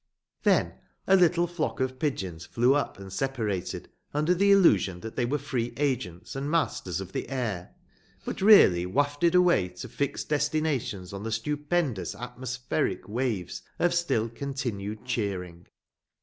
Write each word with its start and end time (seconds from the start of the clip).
Then 0.41 0.73
a 1.05 1.15
little 1.15 1.45
flock 1.45 1.79
of 1.79 1.99
pigeons 1.99 2.43
flew 2.47 2.73
up 2.73 2.97
and 2.97 3.13
separated, 3.13 3.87
under 4.15 4.33
the 4.33 4.51
illusion 4.51 4.99
that 5.01 5.15
they 5.15 5.25
were 5.27 5.37
free 5.37 5.75
agents 5.77 6.35
and 6.35 6.49
masters 6.49 7.01
of 7.01 7.11
the 7.11 7.29
air, 7.29 7.75
but 8.25 8.41
really 8.41 8.87
wafted 8.87 9.35
away 9.35 9.67
to 9.69 9.87
fixed 9.87 10.27
destinations 10.27 11.13
on 11.13 11.21
the 11.21 11.31
stupendous 11.31 12.15
atmospheric 12.15 13.07
waves 13.07 13.61
of 13.77 13.93
still 13.93 14.27
continued 14.27 15.05
cheering. 15.05 15.67